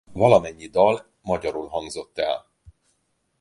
[0.13, 2.47] Valamennyi dal magyarul hangzott el.